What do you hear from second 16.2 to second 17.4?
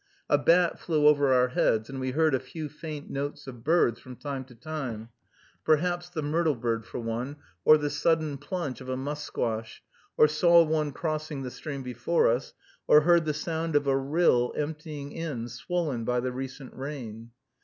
recent rain.